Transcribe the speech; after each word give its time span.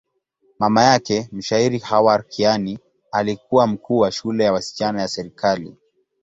Mama 0.59 0.83
yake, 0.83 1.29
mshairi 1.31 1.79
Khawar 1.79 2.27
Kiani, 2.27 2.79
alikuwa 3.11 3.67
mkuu 3.67 3.97
wa 3.97 4.11
shule 4.11 4.43
ya 4.43 4.53
wasichana 4.53 5.01
ya 5.01 5.07
serikali. 5.07 5.77